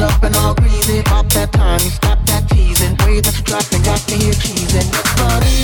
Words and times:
Up 0.00 0.22
and 0.22 0.34
all 0.36 0.54
greasy, 0.54 1.02
pop 1.02 1.28
that 1.30 1.52
stop 1.90 2.18
that 2.26 2.48
teasing. 2.48 2.96
Got 2.96 4.00
cheesing. 4.34 4.88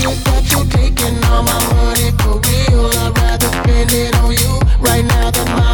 You're 0.02 0.66
taking? 0.66 1.22
All 1.24 1.42
my 1.42 1.58
money 1.72 2.10
for 2.20 2.40
real, 2.40 2.86
I'd 2.86 3.18
rather 3.18 3.48
spend 3.48 3.92
it 3.92 4.14
on 4.16 4.32
you 4.32 4.60
right 4.80 5.04
now 5.04 5.30
than 5.30 5.46
my 5.56 5.67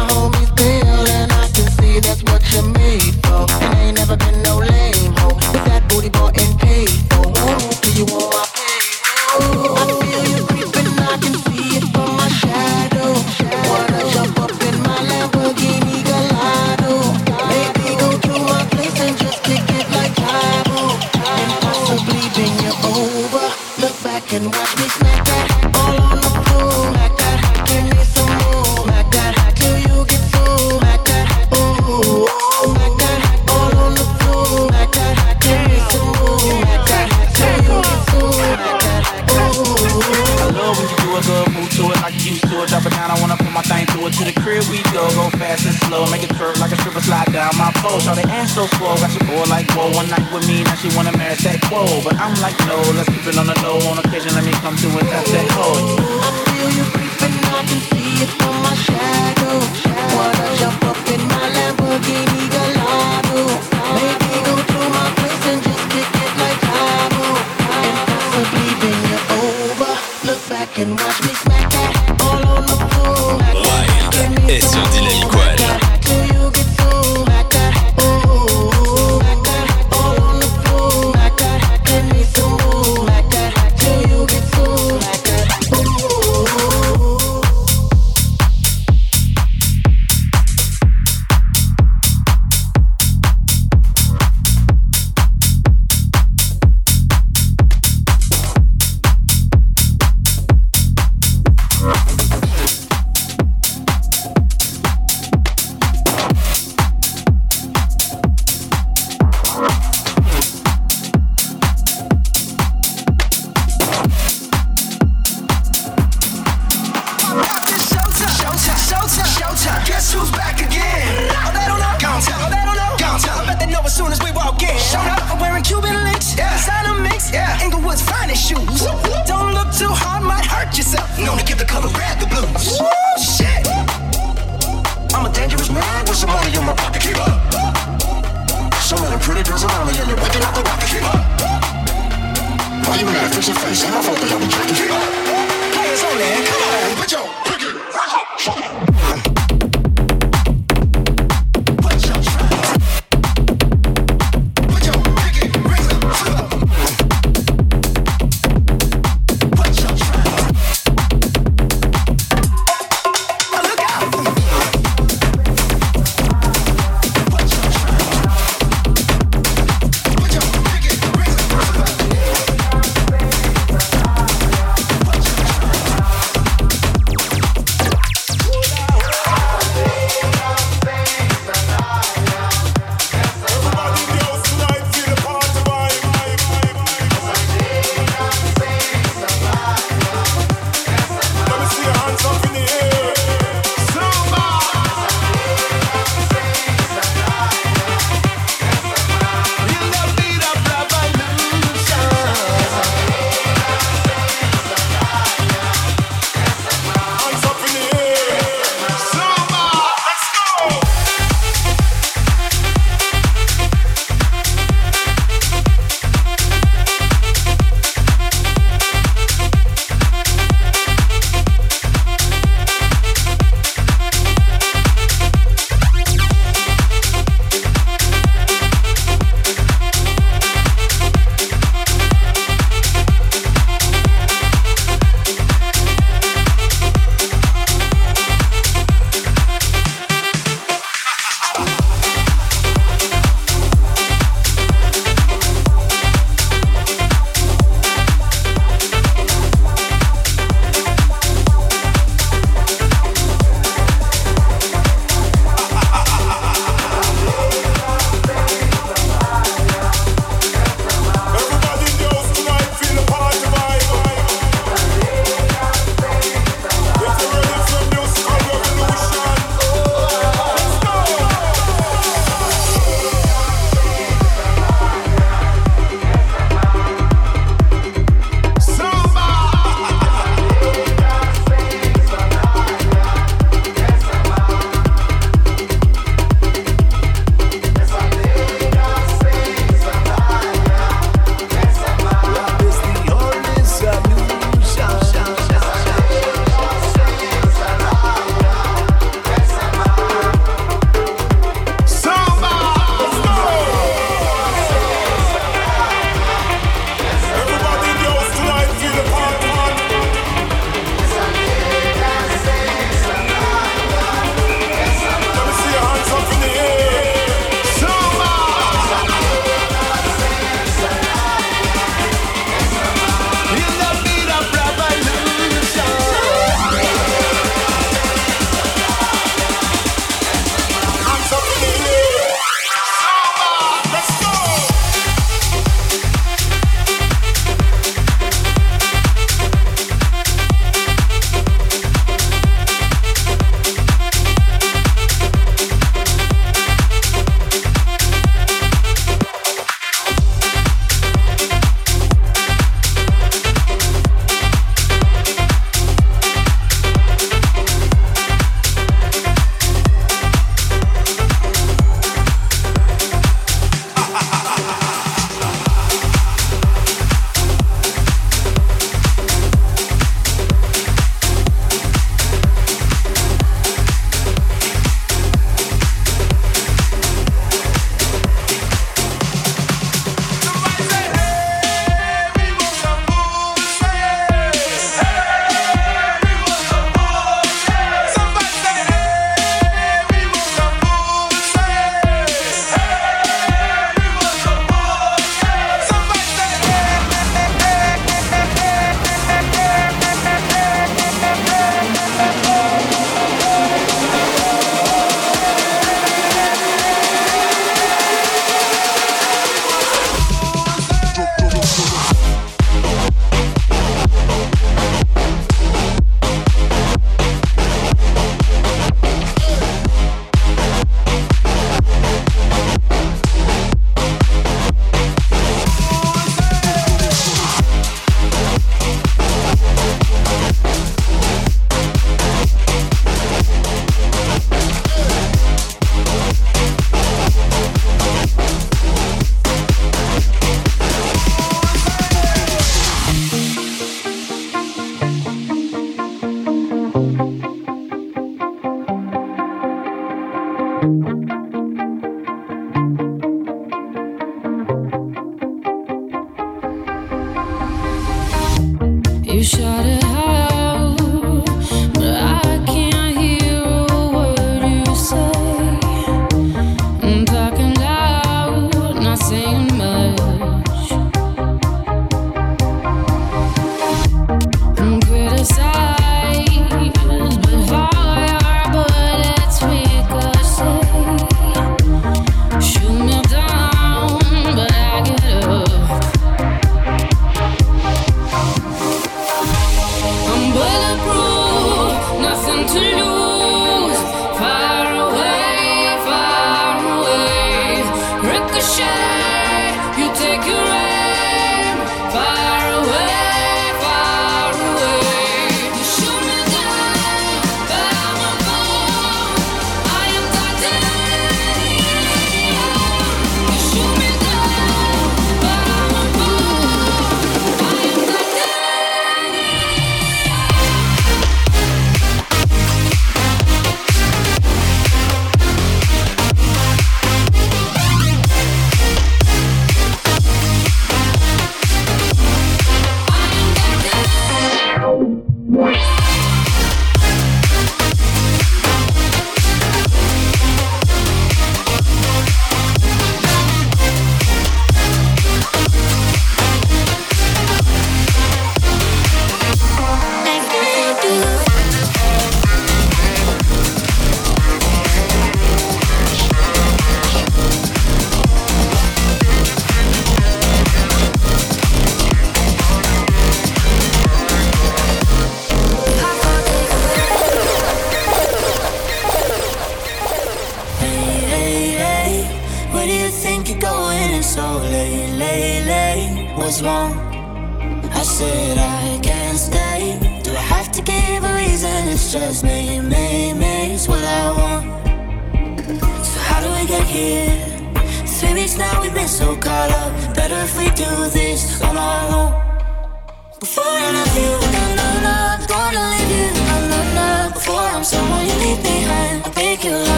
fast 45.37 45.65
and 45.65 45.75
slow. 45.85 46.05
Make 46.09 46.23
it 46.23 46.33
curve 46.35 46.57
like 46.59 46.71
a 46.71 46.77
stripper 46.77 47.01
slide 47.01 47.31
down 47.31 47.55
my 47.57 47.71
pole. 47.81 47.99
Shot 47.99 48.15
the 48.15 48.27
ass 48.29 48.55
so 48.55 48.65
slow, 48.77 48.95
got 48.97 49.11
your 49.13 49.25
boy 49.27 49.45
like 49.49 49.69
whoa. 49.71 49.91
One 49.91 50.09
night 50.09 50.25
with 50.33 50.47
me, 50.47 50.63
now 50.63 50.75
she 50.75 50.89
wanna 50.95 51.15
marry 51.17 51.35
that 51.35 51.61
quo. 51.67 51.85
But 52.03 52.15
I'm 52.17 52.33
like 52.41 52.57
no, 52.65 52.77
let's 52.95 53.09
keep 53.09 53.25
it 53.27 53.37
on 53.37 53.47
the 53.47 53.57
low. 53.61 53.77
On 53.89 53.97
occasion, 53.99 54.33
let 54.35 54.45
me 54.45 54.53
come 54.63 54.75
through 54.77 54.97
and 54.97 55.07
touch 55.09 55.29
that 55.35 55.47
hoe. 55.53 55.99
I 56.21 56.29
feel 56.49 56.69
you 56.77 56.85
creeping, 56.93 57.35
I 57.53 57.61
can 57.67 57.81
see 57.91 58.23
it 58.23 58.31
from 58.39 58.55
my 58.65 58.73
shadow. 58.73 59.57
Wanna 60.15 60.47
jump 60.57 60.81
up 60.89 60.99
in 61.13 61.21
my 61.27 61.45
Lamborghini 61.55 62.43
Gallardo? 62.53 63.41
Maybe 63.95 64.31
go 64.47 64.55
to 64.55 64.79
my 64.95 65.07
place 65.19 65.45
and 65.51 65.61
just 65.61 65.83
kick 65.91 66.09
it 66.23 66.33
like 66.41 66.59
Cabo. 66.65 67.25
And 67.77 67.97
possibly 68.09 68.69
bend 68.81 69.03
you 69.11 69.19
over. 69.43 69.93
Look 70.27 70.41
back 70.49 70.79
and 70.79 70.91
watch 70.97 71.19
me 71.21 71.33
smack 71.43 71.69
that 71.71 71.93
all 72.23 72.43
on 72.57 72.63
the 72.65 72.77
floor. 72.89 73.37
Wild 73.53 74.49
est 74.49 74.84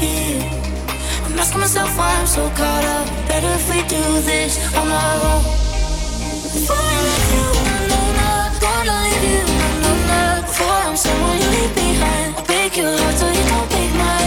here. 0.00 0.42
I'm 1.24 1.38
asking 1.38 1.60
myself 1.60 1.90
why 1.98 2.10
I'm 2.18 2.26
so 2.26 2.48
caught 2.60 2.84
up. 2.96 3.06
Better 3.28 3.52
if 3.60 3.64
we 3.70 3.80
do 3.88 4.02
this 4.30 4.52
on 4.74 4.88
our 4.88 5.16
own. 5.30 5.42
Before 6.54 6.76
I 6.76 7.00
leave 7.08 7.30
you, 7.36 7.48
gonna 8.64 8.96
leave 9.06 9.26
you, 9.32 9.42
no, 9.60 9.68
no, 9.84 9.92
no. 10.10 10.22
Before 10.46 10.96
someone 10.96 11.38
you 11.42 11.48
leave 11.56 11.74
behind, 11.74 12.34
I'll 12.36 12.44
break 12.44 12.76
your 12.76 12.96
heart 12.98 13.16
so 13.20 13.26
you 13.28 13.44
don't 13.50 13.68
break 13.70 13.92
mine. 13.94 14.19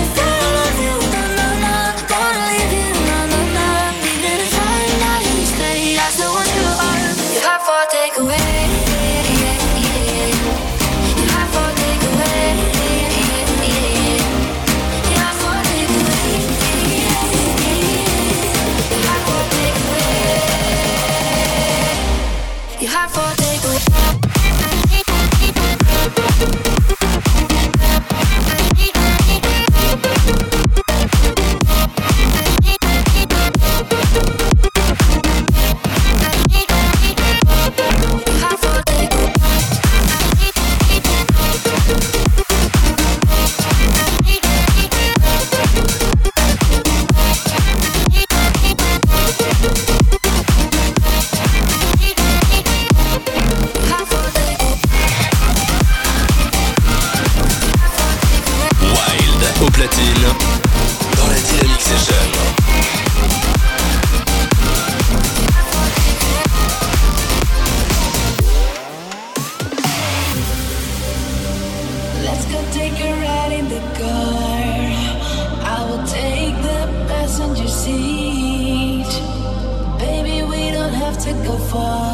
to 81.19 81.33
go 81.45 81.57
far. 81.57 82.13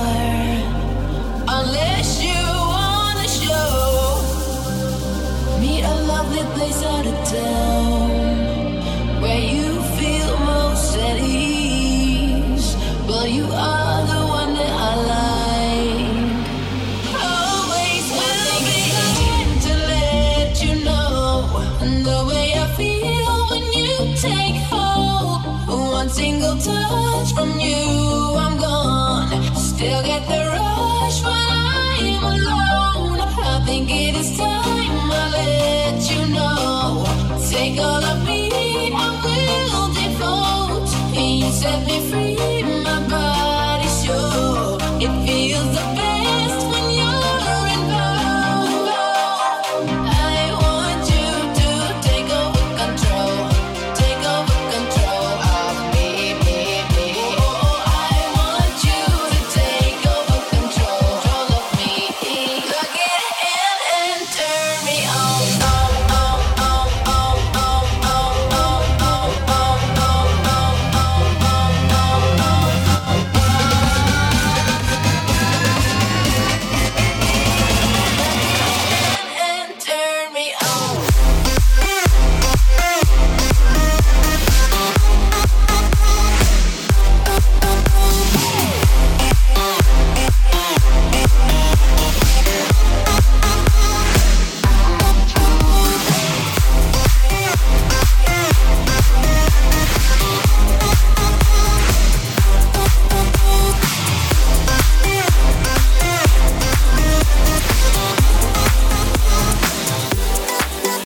Unless 1.48 1.99